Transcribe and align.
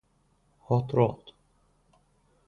Hot 0.65 0.89
Rod. 0.93 1.31